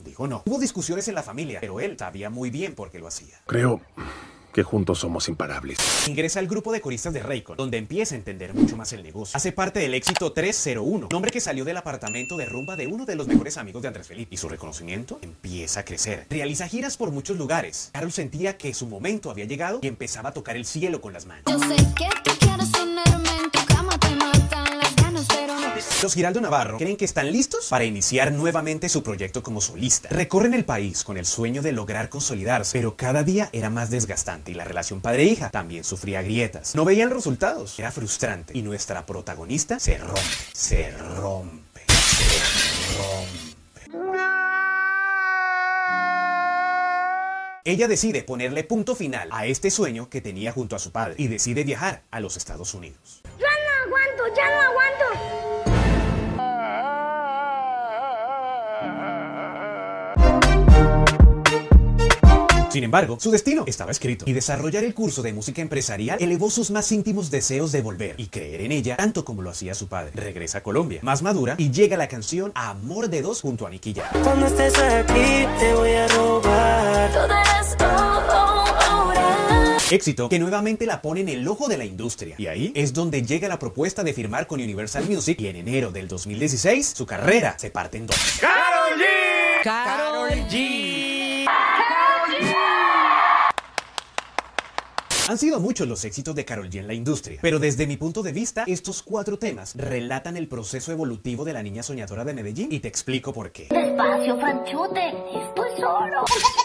dijo 0.04 0.28
no. 0.28 0.44
Hubo 0.46 0.60
discusiones 0.60 1.08
en 1.08 1.16
la 1.16 1.24
familia, 1.24 1.58
pero 1.60 1.80
él 1.80 1.98
sabía 1.98 2.30
muy 2.30 2.50
bien 2.50 2.76
por 2.76 2.92
qué 2.92 3.00
lo 3.00 3.08
hacía. 3.08 3.34
Creo 3.46 3.80
que 4.54 4.62
juntos 4.62 5.00
somos 5.00 5.28
imparables. 5.28 5.78
Ingresa 6.08 6.38
al 6.38 6.46
grupo 6.46 6.72
de 6.72 6.80
coristas 6.80 7.12
de 7.12 7.22
Raycon, 7.22 7.56
donde 7.56 7.76
empieza 7.76 8.14
a 8.14 8.18
entender 8.18 8.54
mucho 8.54 8.76
más 8.76 8.92
el 8.92 9.02
negocio. 9.02 9.36
Hace 9.36 9.52
parte 9.52 9.80
del 9.80 9.94
éxito 9.94 10.32
301, 10.32 11.08
nombre 11.10 11.30
que 11.30 11.40
salió 11.40 11.64
del 11.64 11.76
apartamento 11.76 12.36
de 12.36 12.46
rumba 12.46 12.76
de 12.76 12.86
uno 12.86 13.04
de 13.04 13.16
los 13.16 13.26
mejores 13.26 13.58
amigos 13.58 13.82
de 13.82 13.88
Andrés 13.88 14.06
Felipe. 14.06 14.32
Y 14.32 14.38
su 14.38 14.48
reconocimiento 14.48 15.18
empieza 15.20 15.80
a 15.80 15.84
crecer. 15.84 16.26
Realiza 16.30 16.68
giras 16.68 16.96
por 16.96 17.10
muchos 17.10 17.36
lugares. 17.36 17.90
Carol 17.92 18.12
sentía 18.12 18.56
que 18.56 18.72
su 18.72 18.86
momento 18.86 19.30
había 19.30 19.44
llegado 19.44 19.80
y 19.82 19.88
empezaba 19.88 20.30
a 20.30 20.32
tocar 20.32 20.56
el 20.56 20.64
cielo 20.64 21.00
con 21.00 21.12
las 21.12 21.26
manos. 21.26 21.44
Yo 21.50 21.58
sé 21.58 21.76
que 21.96 22.08
tú 22.22 22.30
quieres 22.38 22.70
Los 26.02 26.14
Giraldo 26.14 26.40
Navarro 26.40 26.76
creen 26.76 26.96
que 26.96 27.06
están 27.06 27.32
listos 27.32 27.68
para 27.68 27.84
iniciar 27.84 28.30
nuevamente 28.30 28.88
su 28.90 29.02
proyecto 29.02 29.42
como 29.42 29.60
solista. 29.60 30.10
Recorren 30.10 30.52
el 30.52 30.64
país 30.64 31.02
con 31.02 31.16
el 31.16 31.24
sueño 31.24 31.62
de 31.62 31.72
lograr 31.72 32.10
consolidarse, 32.10 32.78
pero 32.78 32.94
cada 32.96 33.22
día 33.22 33.48
era 33.52 33.70
más 33.70 33.88
desgastante 33.90 34.50
y 34.50 34.54
la 34.54 34.64
relación 34.64 35.00
padre-hija 35.00 35.48
también 35.50 35.82
sufría 35.82 36.20
grietas. 36.20 36.74
No 36.74 36.84
veían 36.84 37.10
resultados, 37.10 37.78
era 37.78 37.90
frustrante 37.90 38.56
y 38.56 38.62
nuestra 38.62 39.06
protagonista 39.06 39.80
se 39.80 39.96
rompe, 39.96 40.20
se 40.52 40.90
rompe, 40.90 41.80
se 41.88 42.98
rompe. 42.98 43.44
Ella 47.66 47.88
decide 47.88 48.22
ponerle 48.22 48.62
punto 48.62 48.94
final 48.94 49.30
a 49.32 49.46
este 49.46 49.70
sueño 49.70 50.10
que 50.10 50.20
tenía 50.20 50.52
junto 50.52 50.76
a 50.76 50.78
su 50.78 50.92
padre 50.92 51.14
y 51.16 51.28
decide 51.28 51.64
viajar 51.64 52.02
a 52.10 52.20
los 52.20 52.36
Estados 52.36 52.74
Unidos. 52.74 53.22
Ya 53.38 53.46
no 53.46 53.86
aguanto, 53.86 54.36
ya 54.36 54.50
no 54.50 54.60
aguanto. 54.60 54.73
Sin 62.74 62.82
embargo, 62.82 63.18
su 63.20 63.30
destino 63.30 63.62
estaba 63.68 63.92
escrito 63.92 64.24
y 64.26 64.32
desarrollar 64.32 64.82
el 64.82 64.94
curso 64.94 65.22
de 65.22 65.32
música 65.32 65.62
empresarial 65.62 66.20
elevó 66.20 66.50
sus 66.50 66.72
más 66.72 66.90
íntimos 66.90 67.30
deseos 67.30 67.70
de 67.70 67.80
volver 67.80 68.16
y 68.18 68.26
creer 68.26 68.62
en 68.62 68.72
ella 68.72 68.96
tanto 68.96 69.24
como 69.24 69.42
lo 69.42 69.50
hacía 69.50 69.76
su 69.76 69.86
padre. 69.86 70.10
Regresa 70.12 70.58
a 70.58 70.62
Colombia, 70.64 70.98
más 71.04 71.22
madura, 71.22 71.54
y 71.56 71.70
llega 71.70 71.96
la 71.96 72.08
canción 72.08 72.50
Amor 72.56 73.10
de 73.10 73.22
Dos 73.22 73.42
junto 73.42 73.68
a 73.68 73.70
Nicky 73.70 73.94
Jam. 73.94 74.08
Cuando 74.24 74.46
estés 74.46 74.76
aquí 74.76 75.46
te 75.60 75.72
voy 75.74 75.92
a 75.92 76.08
robar. 76.08 77.44
Éxito 79.88 80.28
que 80.28 80.40
nuevamente 80.40 80.84
la 80.84 81.00
pone 81.00 81.20
en 81.20 81.28
el 81.28 81.46
ojo 81.46 81.68
de 81.68 81.78
la 81.78 81.84
industria. 81.84 82.34
Y 82.38 82.48
ahí 82.48 82.72
es 82.74 82.92
donde 82.92 83.22
llega 83.22 83.46
la 83.46 83.60
propuesta 83.60 84.02
de 84.02 84.12
firmar 84.12 84.48
con 84.48 84.60
Universal 84.60 85.04
Music 85.08 85.40
y 85.40 85.46
en 85.46 85.54
enero 85.54 85.92
del 85.92 86.08
2016 86.08 86.94
su 86.96 87.06
carrera 87.06 87.56
se 87.56 87.70
parte 87.70 87.98
en 87.98 88.08
dos. 88.08 88.16
¡Carol 88.40 88.98
G! 88.98 89.62
Carol 89.62 90.30
G. 90.50 90.83
Han 95.26 95.38
sido 95.38 95.58
muchos 95.58 95.88
los 95.88 96.04
éxitos 96.04 96.34
de 96.34 96.44
Carol 96.44 96.68
G 96.68 96.80
en 96.80 96.86
la 96.86 96.92
industria, 96.92 97.38
pero 97.40 97.58
desde 97.58 97.86
mi 97.86 97.96
punto 97.96 98.22
de 98.22 98.32
vista, 98.32 98.64
estos 98.66 99.02
cuatro 99.02 99.38
temas 99.38 99.74
relatan 99.74 100.36
el 100.36 100.48
proceso 100.48 100.92
evolutivo 100.92 101.46
de 101.46 101.54
la 101.54 101.62
niña 101.62 101.82
soñadora 101.82 102.26
de 102.26 102.34
Medellín 102.34 102.70
y 102.70 102.80
te 102.80 102.88
explico 102.88 103.32
por 103.32 103.50
qué. 103.50 103.68
Despacio, 103.70 104.38
Franchute, 104.38 105.08
estoy 105.08 105.70
solo. 105.80 106.24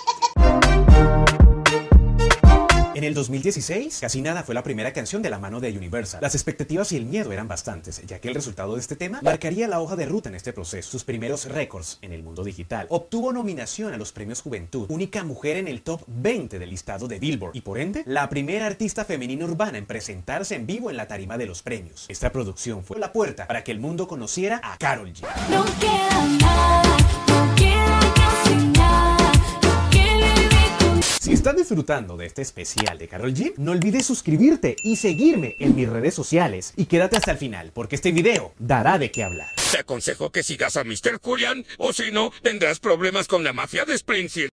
En 3.00 3.06
el 3.06 3.14
2016, 3.14 4.00
Casi 4.02 4.22
Nada 4.22 4.44
fue 4.44 4.54
la 4.54 4.62
primera 4.62 4.92
canción 4.92 5.22
de 5.22 5.30
la 5.30 5.40
mano 5.40 5.62
de 5.62 5.72
Universal. 5.72 6.20
Las 6.22 6.36
expectativas 6.36 6.92
y 6.92 6.98
el 6.98 7.06
miedo 7.06 7.32
eran 7.32 7.48
bastantes, 7.48 8.06
ya 8.06 8.20
que 8.20 8.28
el 8.28 8.36
resultado 8.36 8.74
de 8.74 8.82
este 8.82 8.98
tema 8.98 9.22
marcaría 9.22 9.70
la 9.70 9.80
hoja 9.80 9.96
de 9.96 10.06
ruta 10.06 10.28
en 10.28 10.36
este 10.36 10.52
proceso, 10.52 10.92
sus 10.92 11.06
primeros 11.06 11.46
récords 11.46 12.00
en 12.02 12.12
el 12.12 12.24
mundo 12.24 12.44
digital. 12.44 12.88
Obtuvo 12.90 13.32
nominación 13.32 13.94
a 13.94 13.98
los 13.98 14.12
premios 14.12 14.42
Juventud, 14.42 14.88
única 14.90 15.24
mujer 15.24 15.56
en 15.56 15.70
el 15.70 15.82
top 15.82 16.02
20 16.08 16.60
del 16.60 16.72
listado 16.72 17.08
de 17.08 17.20
Billboard 17.20 17.56
y 17.56 17.62
por 17.62 17.80
ende, 17.80 18.04
la 18.06 18.28
primera 18.28 18.66
artista 18.66 19.06
femenina 19.06 19.46
urbana 19.46 19.78
en 19.78 19.86
presentarse 19.86 20.56
en 20.56 20.68
vivo 20.68 20.90
en 20.90 20.98
la 20.98 21.08
tarima 21.08 21.38
de 21.38 21.46
los 21.46 21.62
premios. 21.62 22.06
Esta 22.10 22.34
producción 22.34 22.84
fue 22.84 23.00
la 23.00 23.14
puerta 23.14 23.48
para 23.48 23.64
que 23.64 23.72
el 23.72 23.80
mundo 23.80 24.10
conociera 24.10 24.60
a 24.62 24.78
Carol 24.78 25.14
G. 25.14 25.22
No 25.50 25.64
queda 25.80 26.89
Si 31.30 31.36
estás 31.36 31.56
disfrutando 31.56 32.18
de 32.18 32.26
este 32.26 32.42
especial 32.42 32.98
de 32.98 33.08
Carol 33.08 33.36
G, 33.36 33.54
no 33.58 33.74
olvides 33.74 34.04
suscribirte 34.04 34.76
y 34.84 34.96
seguirme 34.96 35.56
en 35.60 35.76
mis 35.76 35.88
redes 35.88 36.16
sociales. 36.16 36.74
Y 36.76 36.88
quédate 36.88 37.18
hasta 37.18 37.30
el 37.30 37.38
final, 37.38 37.72
porque 37.72 37.98
este 37.98 38.12
video 38.12 38.52
dará 38.58 38.98
de 38.98 39.12
qué 39.12 39.24
hablar. 39.24 39.54
Te 39.72 39.78
aconsejo 39.78 40.32
que 40.32 40.42
sigas 40.42 40.76
a 40.76 40.84
Mr. 40.84 41.20
Julian, 41.22 41.68
o 41.78 41.94
si 41.94 42.12
no, 42.12 42.32
tendrás 42.42 42.80
problemas 42.80 43.28
con 43.28 43.44
la 43.44 43.54
mafia 43.54 43.86
de 43.86 43.94
Springfield. 43.94 44.50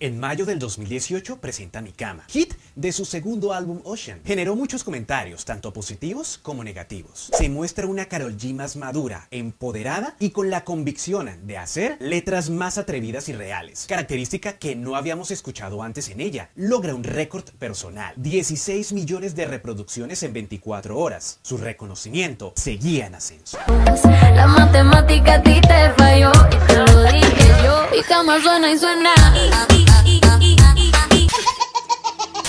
En 0.00 0.20
mayo 0.20 0.46
del 0.46 0.60
2018 0.60 1.40
presenta 1.40 1.80
Mi 1.80 1.90
Cama, 1.90 2.22
hit 2.28 2.54
de 2.76 2.92
su 2.92 3.04
segundo 3.04 3.52
álbum 3.52 3.80
Ocean. 3.82 4.20
Generó 4.24 4.54
muchos 4.54 4.84
comentarios, 4.84 5.44
tanto 5.44 5.72
positivos 5.72 6.38
como 6.40 6.62
negativos. 6.62 7.32
Se 7.36 7.48
muestra 7.48 7.88
una 7.88 8.06
Carol 8.06 8.36
G 8.36 8.54
más 8.54 8.76
madura, 8.76 9.26
empoderada 9.32 10.14
y 10.20 10.30
con 10.30 10.50
la 10.50 10.62
convicción 10.62 11.28
de 11.48 11.58
hacer 11.58 11.96
letras 11.98 12.48
más 12.48 12.78
atrevidas 12.78 13.28
y 13.28 13.32
reales, 13.32 13.86
característica 13.88 14.52
que 14.52 14.76
no 14.76 14.94
habíamos 14.94 15.32
escuchado 15.32 15.82
antes 15.82 16.08
en 16.10 16.20
ella. 16.20 16.50
Logra 16.54 16.94
un 16.94 17.02
récord 17.02 17.50
personal, 17.58 18.14
16 18.18 18.92
millones 18.92 19.34
de 19.34 19.46
reproducciones 19.46 20.22
en 20.22 20.32
24 20.32 20.96
horas. 20.96 21.40
Su 21.42 21.58
reconocimiento 21.58 22.52
seguía 22.54 23.06
en 23.06 23.16
ascenso. 23.16 23.58
La 23.66 24.46
matemática 24.46 25.34
a 25.34 25.42
ti 25.42 25.60
te 25.60 25.90
falló 25.96 26.30
y 26.52 26.66
te 26.68 26.76
lo 26.76 27.02
dije 27.02 27.48
yo. 27.64 27.78
Cama 28.08 28.40
suena 28.40 28.70
y 28.72 28.78
suena. 28.78 29.67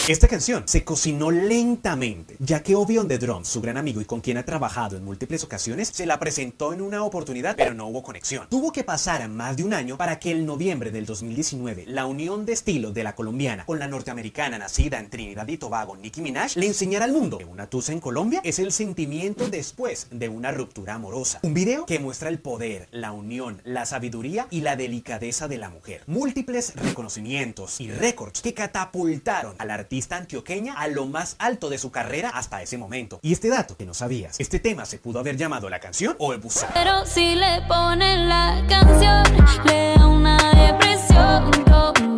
Esta 0.09 0.27
canción 0.27 0.63
se 0.65 0.83
cocinó 0.83 1.29
lentamente, 1.29 2.35
ya 2.39 2.63
que 2.63 2.73
Obi 2.73 2.97
on 2.97 3.07
the 3.07 3.19
Drum, 3.19 3.45
su 3.45 3.61
gran 3.61 3.77
amigo 3.77 4.01
y 4.01 4.05
con 4.05 4.21
quien 4.21 4.37
ha 4.37 4.43
trabajado 4.43 4.97
en 4.97 5.05
múltiples 5.05 5.43
ocasiones, 5.43 5.89
se 5.89 6.07
la 6.07 6.19
presentó 6.19 6.73
en 6.73 6.81
una 6.81 7.03
oportunidad, 7.03 7.55
pero 7.55 7.75
no 7.75 7.85
hubo 7.85 8.01
conexión. 8.01 8.47
Tuvo 8.49 8.71
que 8.71 8.83
pasar 8.83 9.29
más 9.29 9.55
de 9.55 9.63
un 9.63 9.71
año 9.71 9.97
para 9.97 10.17
que 10.17 10.31
en 10.31 10.47
noviembre 10.47 10.89
del 10.89 11.05
2019, 11.05 11.85
la 11.85 12.07
unión 12.07 12.47
de 12.47 12.53
estilo 12.53 12.91
de 12.91 13.03
la 13.03 13.13
colombiana 13.13 13.67
con 13.67 13.77
la 13.77 13.87
norteamericana 13.87 14.57
nacida 14.57 14.97
en 14.97 15.11
Trinidad 15.11 15.47
y 15.47 15.59
Tobago, 15.59 15.95
Nicki 15.95 16.23
Minaj, 16.23 16.55
le 16.55 16.65
enseñara 16.65 17.05
al 17.05 17.11
mundo 17.11 17.37
que 17.37 17.45
una 17.45 17.69
tusa 17.69 17.91
en 17.91 17.99
Colombia 17.99 18.41
es 18.43 18.57
el 18.57 18.71
sentimiento 18.71 19.47
después 19.47 20.07
de 20.09 20.27
una 20.27 20.51
ruptura 20.51 20.95
amorosa. 20.95 21.37
Un 21.43 21.53
video 21.53 21.85
que 21.85 21.99
muestra 21.99 22.29
el 22.29 22.39
poder, 22.39 22.87
la 22.89 23.11
unión, 23.11 23.61
la 23.63 23.85
sabiduría 23.85 24.47
y 24.49 24.61
la 24.61 24.75
delicadeza 24.75 25.47
de 25.47 25.59
la 25.59 25.69
mujer. 25.69 26.01
Múltiples 26.07 26.73
reconocimientos 26.77 27.79
y 27.79 27.91
récords 27.91 28.41
que 28.41 28.55
catapultaron 28.55 29.53
al 29.59 29.69
artista 29.69 29.98
antioqueña 30.17 30.73
a 30.73 30.87
lo 30.87 31.05
más 31.05 31.35
alto 31.39 31.69
de 31.69 31.77
su 31.77 31.91
carrera 31.91 32.29
hasta 32.29 32.61
ese 32.61 32.77
momento. 32.77 33.19
Y 33.21 33.33
este 33.33 33.49
dato 33.49 33.77
que 33.77 33.85
no 33.85 33.93
sabías, 33.93 34.39
este 34.39 34.59
tema 34.59 34.85
se 34.85 34.97
pudo 34.97 35.19
haber 35.19 35.37
llamado 35.37 35.69
la 35.69 35.79
canción 35.79 36.15
o 36.19 36.33
el 36.33 36.39
buzón. 36.39 36.69
Pero 36.73 37.05
si 37.05 37.35
le 37.35 37.61
ponen 37.67 38.29
la 38.29 38.63
canción, 38.67 39.23
le 39.65 39.95
da 39.95 40.07
una 40.07 40.37
depresión. 40.53 42.08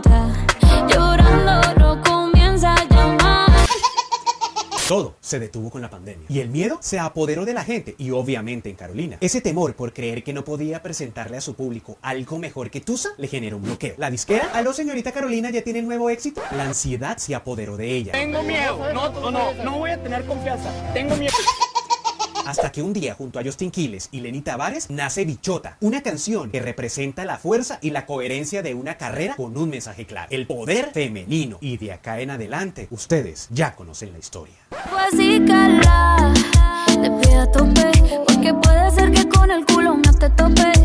Todo 4.91 5.15
se 5.21 5.39
detuvo 5.39 5.69
con 5.69 5.81
la 5.81 5.89
pandemia. 5.89 6.25
Y 6.27 6.41
el 6.41 6.49
miedo 6.49 6.77
se 6.81 6.99
apoderó 6.99 7.45
de 7.45 7.53
la 7.53 7.63
gente 7.63 7.95
y 7.97 8.11
obviamente 8.11 8.69
en 8.69 8.75
Carolina. 8.75 9.15
Ese 9.21 9.39
temor 9.39 9.73
por 9.73 9.93
creer 9.93 10.21
que 10.21 10.33
no 10.33 10.43
podía 10.43 10.83
presentarle 10.83 11.37
a 11.37 11.39
su 11.39 11.53
público 11.53 11.97
algo 12.01 12.37
mejor 12.39 12.69
que 12.69 12.81
Tusa 12.81 13.11
le 13.17 13.29
generó 13.29 13.55
un 13.55 13.63
bloqueo. 13.63 13.95
La 13.95 14.11
disquera, 14.11 14.49
aló 14.53 14.73
señorita 14.73 15.13
Carolina, 15.13 15.49
ya 15.49 15.61
tiene 15.61 15.81
nuevo 15.81 16.09
éxito. 16.09 16.41
La 16.57 16.65
ansiedad 16.65 17.15
se 17.19 17.33
apoderó 17.33 17.77
de 17.77 17.89
ella. 17.89 18.11
Tengo 18.11 18.43
miedo. 18.43 18.93
No, 18.93 19.09
no, 19.13 19.31
no, 19.31 19.53
no 19.63 19.77
voy 19.77 19.91
a 19.91 20.03
tener 20.03 20.25
confianza. 20.25 20.69
Tengo 20.93 21.15
miedo. 21.15 21.35
Hasta 22.45 22.71
que 22.71 22.81
un 22.81 22.93
día, 22.93 23.15
junto 23.15 23.39
a 23.39 23.43
Justin 23.43 23.71
Quiles 23.71 24.09
y 24.11 24.21
Lenny 24.21 24.41
Tavares, 24.41 24.89
nace 24.89 25.25
Bichota, 25.25 25.77
una 25.79 26.01
canción 26.01 26.51
que 26.51 26.59
representa 26.59 27.25
la 27.25 27.37
fuerza 27.37 27.79
y 27.81 27.91
la 27.91 28.05
coherencia 28.05 28.61
de 28.61 28.73
una 28.73 28.97
carrera 28.97 29.35
con 29.35 29.57
un 29.57 29.69
mensaje 29.69 30.05
claro, 30.05 30.27
el 30.31 30.47
poder 30.47 30.91
femenino. 30.93 31.57
Y 31.61 31.77
de 31.77 31.93
acá 31.93 32.19
en 32.19 32.31
adelante, 32.31 32.87
ustedes 32.91 33.47
ya 33.51 33.75
conocen 33.75 34.13
la 34.13 34.19
historia. 34.19 34.55
Pues 34.69 35.11
te 35.11 35.39
tope, 37.53 37.91
porque 38.27 38.53
puede 38.53 38.91
ser 38.91 39.11
que 39.11 39.27
con 39.27 39.49
el 39.51 39.65
culo 39.65 39.97
no 39.97 40.13
te 40.13 40.29
tope. 40.31 40.80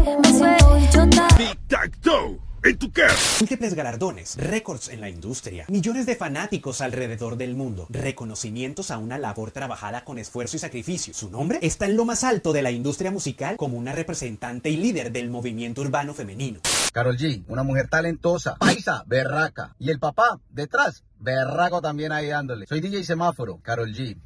Múltiples 3.38 3.74
galardones, 3.74 4.36
récords 4.38 4.88
en 4.88 5.02
la 5.02 5.10
industria, 5.10 5.66
millones 5.68 6.06
de 6.06 6.16
fanáticos 6.16 6.80
alrededor 6.80 7.36
del 7.36 7.54
mundo, 7.54 7.86
reconocimientos 7.90 8.90
a 8.90 8.96
una 8.96 9.18
labor 9.18 9.50
trabajada 9.50 10.04
con 10.04 10.18
esfuerzo 10.18 10.56
y 10.56 10.60
sacrificio. 10.60 11.12
Su 11.12 11.28
nombre 11.28 11.58
está 11.60 11.84
en 11.84 11.98
lo 11.98 12.06
más 12.06 12.24
alto 12.24 12.54
de 12.54 12.62
la 12.62 12.70
industria 12.70 13.10
musical 13.10 13.58
como 13.58 13.76
una 13.76 13.92
representante 13.92 14.70
y 14.70 14.78
líder 14.78 15.12
del 15.12 15.28
movimiento 15.28 15.82
urbano 15.82 16.14
femenino. 16.14 16.60
Carol 16.94 17.18
G, 17.18 17.44
una 17.48 17.62
mujer 17.62 17.88
talentosa, 17.88 18.56
paisa, 18.56 19.04
berraca. 19.06 19.76
Y 19.78 19.90
el 19.90 19.98
papá, 19.98 20.40
detrás, 20.48 21.04
berraco 21.18 21.82
también 21.82 22.12
ahí 22.12 22.28
dándole. 22.28 22.66
Soy 22.66 22.80
DJ 22.80 23.04
Semáforo, 23.04 23.60
Carol 23.62 23.92
G. 23.92 24.16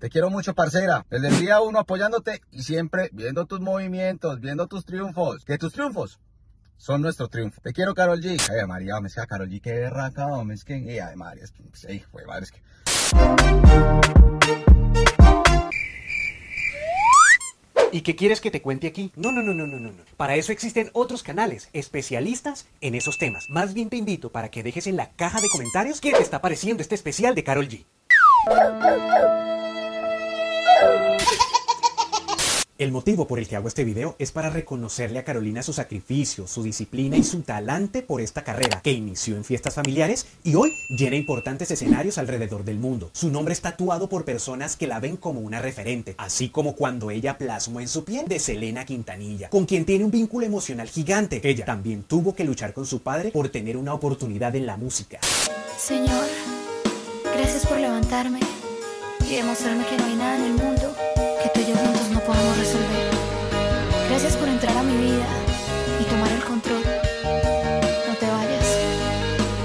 Te 0.00 0.10
quiero 0.10 0.30
mucho, 0.30 0.54
parcera. 0.54 1.06
Desde 1.10 1.28
el 1.28 1.38
día 1.38 1.60
uno 1.60 1.78
apoyándote 1.78 2.42
y 2.50 2.64
siempre 2.64 3.08
viendo 3.12 3.46
tus 3.46 3.60
movimientos, 3.60 4.40
viendo 4.40 4.66
tus 4.66 4.84
triunfos. 4.84 5.44
Que 5.44 5.58
tus 5.58 5.72
triunfos 5.72 6.18
son 6.78 7.02
nuestro 7.02 7.28
triunfo. 7.28 7.60
Te 7.60 7.72
quiero, 7.72 7.94
Carol 7.94 8.22
G. 8.22 8.40
Ay, 8.50 8.66
María, 8.66 9.00
me 9.00 9.10
sea 9.10 9.26
Carol 9.26 9.50
G, 9.50 9.60
qué 9.60 9.72
berraca, 9.74 10.26
hombre. 10.26 10.56
Es 10.56 10.64
que, 10.64 10.74
ay, 10.74 11.16
María, 11.16 11.44
es 11.44 11.52
que, 11.52 11.62
pues, 11.64 11.86
fue, 12.10 12.24
madre, 12.24 12.44
es 12.44 12.52
que. 12.52 12.62
¿Y 17.90 18.02
qué 18.02 18.16
quieres 18.16 18.40
que 18.40 18.50
te 18.50 18.60
cuente 18.60 18.86
aquí? 18.86 19.12
No, 19.16 19.32
no, 19.32 19.42
no, 19.42 19.54
no, 19.54 19.66
no. 19.66 19.78
no. 19.78 19.92
Para 20.16 20.36
eso 20.36 20.52
existen 20.52 20.90
otros 20.92 21.22
canales 21.22 21.70
especialistas 21.72 22.66
en 22.80 22.94
esos 22.94 23.18
temas. 23.18 23.46
Más 23.48 23.72
bien 23.72 23.88
te 23.88 23.96
invito 23.96 24.30
para 24.30 24.50
que 24.50 24.62
dejes 24.62 24.86
en 24.86 24.96
la 24.96 25.10
caja 25.10 25.40
de 25.40 25.48
comentarios 25.48 26.00
qué 26.00 26.12
te 26.12 26.22
está 26.22 26.40
pareciendo 26.40 26.82
este 26.82 26.94
especial 26.94 27.34
de 27.34 27.44
Carol 27.44 27.68
G. 27.68 27.86
El 32.78 32.92
motivo 32.92 33.26
por 33.26 33.40
el 33.40 33.48
que 33.48 33.56
hago 33.56 33.66
este 33.66 33.82
video 33.82 34.14
es 34.20 34.30
para 34.30 34.50
reconocerle 34.50 35.18
a 35.18 35.24
Carolina 35.24 35.64
su 35.64 35.72
sacrificio, 35.72 36.46
su 36.46 36.62
disciplina 36.62 37.16
y 37.16 37.24
su 37.24 37.42
talante 37.42 38.02
por 38.02 38.20
esta 38.20 38.44
carrera 38.44 38.80
que 38.80 38.92
inició 38.92 39.34
en 39.34 39.42
fiestas 39.42 39.74
familiares 39.74 40.28
y 40.44 40.54
hoy 40.54 40.72
llena 40.88 41.16
importantes 41.16 41.72
escenarios 41.72 42.18
alrededor 42.18 42.62
del 42.62 42.78
mundo. 42.78 43.10
Su 43.14 43.32
nombre 43.32 43.52
es 43.52 43.62
tatuado 43.62 44.08
por 44.08 44.24
personas 44.24 44.76
que 44.76 44.86
la 44.86 45.00
ven 45.00 45.16
como 45.16 45.40
una 45.40 45.60
referente, 45.60 46.14
así 46.18 46.50
como 46.50 46.76
cuando 46.76 47.10
ella 47.10 47.36
plasmó 47.36 47.80
en 47.80 47.88
su 47.88 48.04
piel 48.04 48.28
de 48.28 48.38
Selena 48.38 48.84
Quintanilla, 48.84 49.50
con 49.50 49.66
quien 49.66 49.84
tiene 49.84 50.04
un 50.04 50.12
vínculo 50.12 50.46
emocional 50.46 50.88
gigante. 50.88 51.40
Ella 51.42 51.64
también 51.64 52.04
tuvo 52.04 52.36
que 52.36 52.44
luchar 52.44 52.74
con 52.74 52.86
su 52.86 53.00
padre 53.02 53.32
por 53.32 53.48
tener 53.48 53.76
una 53.76 53.92
oportunidad 53.92 54.54
en 54.54 54.66
la 54.66 54.76
música. 54.76 55.18
Señor, 55.76 56.26
gracias 57.24 57.66
por 57.66 57.80
levantarme 57.80 58.38
y 59.28 59.34
demostrarme 59.34 59.84
que 59.84 59.96
no 59.96 60.04
hay 60.04 60.14
nada 60.14 60.36
en 60.36 60.42
el 60.44 60.52
mundo 60.52 60.94
Gracias 64.20 64.36
por 64.36 64.48
entrar 64.48 64.76
a 64.76 64.82
mi 64.82 64.96
vida 64.96 65.26
y 66.00 66.04
tomar 66.10 66.32
el 66.32 66.42
control. 66.42 66.82
No 66.82 68.14
te 68.16 68.26
vayas. 68.26 68.66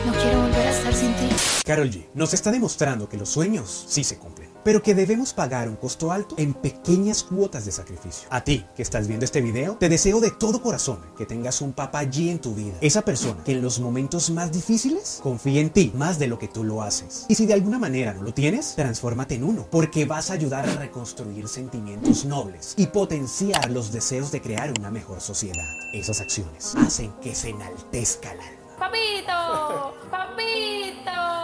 No 0.06 0.14
quiero 0.14 0.48
estar 0.70 0.94
sin 0.94 1.12
ti. 1.16 1.28
Carol 1.66 1.90
G 1.90 2.06
nos 2.14 2.36
está 2.36 2.52
demostrando 2.52 3.10
que 3.10 3.18
los 3.18 3.30
sueños 3.30 3.86
sí 3.88 4.04
se 4.04 4.20
cumplen, 4.20 4.53
pero 4.64 4.82
que 4.82 4.96
debemos 4.96 5.34
pagar 5.34 5.68
un 5.68 5.76
costo 5.76 6.12
alto 6.12 6.36
en 6.38 6.54
pequeñas 6.54 7.24
cuotas 7.24 7.66
de 7.66 7.72
sacrificio. 7.72 8.28
A 8.30 8.44
ti 8.44 8.66
que 8.76 8.82
estás 8.82 9.08
viendo 9.08 9.26
este 9.26 9.42
video, 9.42 9.76
te 9.76 9.90
deseo 9.90 10.20
de 10.20 10.32
todo 10.32 10.62
corazón 10.62 11.00
que 11.18 11.26
tengas 11.26 11.62
un 11.62 11.74
papá 11.74 12.04
G 12.04 12.30
en 12.30 12.40
tu 12.40 12.54
vida. 12.54 12.74
Esa 12.82 13.02
persona 13.02 13.44
que 13.44 13.54
en 13.54 13.62
los 13.62 13.80
momentos 13.80 14.30
más 14.30 14.52
difíciles 14.52 15.20
confía 15.22 15.62
en 15.62 15.70
ti 15.70 15.92
más 15.96 16.20
de 16.20 16.28
lo 16.28 16.40
que 16.40 16.48
tú 16.48 16.64
lo 16.64 16.82
haces. 16.82 17.26
Y 17.30 17.36
si 17.36 17.46
de 17.46 17.54
alguna 17.54 17.80
manera 17.80 18.14
no 18.14 18.24
lo 18.24 18.34
tienes, 18.34 18.76
transfórmate 18.76 19.36
en 19.36 19.44
uno, 19.44 19.68
porque 19.70 20.06
vas 20.06 20.30
a 20.30 20.34
ayudar 20.34 20.68
a 20.68 20.76
reconstruir 20.76 21.48
sentimientos 21.48 22.26
nobles 22.26 22.74
y 22.78 22.88
potenciar 22.88 23.72
los 23.72 23.92
deseos 23.92 24.32
de 24.32 24.42
crear 24.42 24.74
una 24.78 24.92
mejor 24.92 25.22
sociedad. 25.22 25.68
Esas 25.94 26.22
acciones 26.22 26.76
hacen 26.76 27.12
que 27.22 27.36
se 27.36 27.50
enaltezca. 27.50 28.34
¡Papito! 28.80 29.94
¡Papito! 30.10 31.43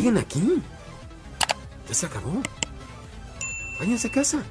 ¿Siguen 0.00 0.16
aquí? 0.16 0.62
¿Ya 1.86 1.94
se 1.94 2.06
acabó? 2.06 2.42
Váyanse 3.78 4.08
a 4.08 4.10
casa. 4.10 4.42